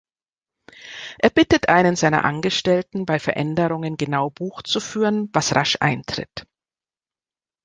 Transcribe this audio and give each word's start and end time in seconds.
Er 1.19 1.29
bittet 1.29 1.69
einen 1.69 1.95
seiner 1.95 2.25
Angestellten, 2.25 3.05
bei 3.05 3.19
Veränderungen 3.19 3.97
genau 3.97 4.31
Buch 4.31 4.63
zu 4.63 4.79
führen, 4.79 5.29
was 5.31 5.53
rasch 5.55 5.77
eintritt. 5.79 6.47